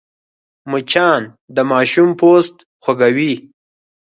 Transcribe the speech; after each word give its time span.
مچان 0.71 1.21
د 1.55 1.57
ماشوم 1.71 2.09
پوست 2.19 2.55
خوږوي 2.83 3.33